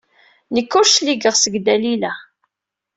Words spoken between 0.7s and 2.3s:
ur d-cligeɣ seg Dalila.